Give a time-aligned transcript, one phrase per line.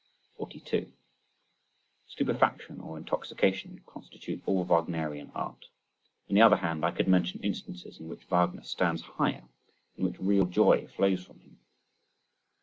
[0.37, 0.91] 42.
[2.07, 5.65] Stupefaction or intoxication constitute all Wagnerian art.
[6.27, 9.43] On the other hand I could mention instances in which Wagner stands higher,
[9.95, 11.59] in which real joy flows from him.